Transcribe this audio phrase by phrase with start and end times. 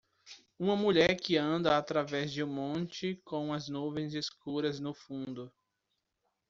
[0.57, 5.53] Uma mulher que anda através de um monte com as nuvens escuras no fundo.